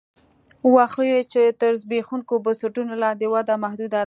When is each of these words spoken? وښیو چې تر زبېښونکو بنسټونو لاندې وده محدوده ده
وښیو 0.73 1.19
چې 1.31 1.41
تر 1.59 1.71
زبېښونکو 1.81 2.33
بنسټونو 2.45 2.93
لاندې 3.03 3.25
وده 3.33 3.55
محدوده 3.63 3.89
ده 3.93 3.99